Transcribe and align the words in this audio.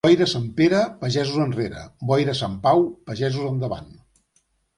Boira 0.05 0.25
a 0.27 0.29
Sant 0.29 0.45
Pere, 0.59 0.77
pagesos 1.03 1.37
enrere; 1.43 1.83
boira 2.13 2.35
a 2.37 2.41
Sant 2.41 2.57
Pau, 2.65 2.83
pagesos 3.11 3.47
endavant. 3.53 3.95